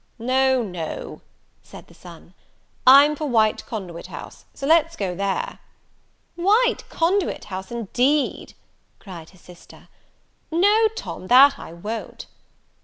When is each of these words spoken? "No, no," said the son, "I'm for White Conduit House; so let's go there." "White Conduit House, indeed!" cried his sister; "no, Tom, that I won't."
"No, 0.17 0.63
no," 0.63 1.21
said 1.61 1.85
the 1.85 1.93
son, 1.93 2.33
"I'm 2.87 3.15
for 3.15 3.27
White 3.27 3.63
Conduit 3.67 4.07
House; 4.07 4.45
so 4.51 4.65
let's 4.65 4.95
go 4.95 5.13
there." 5.13 5.59
"White 6.33 6.85
Conduit 6.89 7.43
House, 7.45 7.69
indeed!" 7.69 8.55
cried 8.97 9.29
his 9.29 9.41
sister; 9.41 9.89
"no, 10.49 10.87
Tom, 10.95 11.27
that 11.27 11.59
I 11.59 11.71
won't." 11.73 12.25